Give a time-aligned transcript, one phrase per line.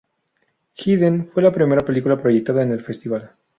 [0.73, 3.33] Hyde" fue la primera película proyectada en el festival.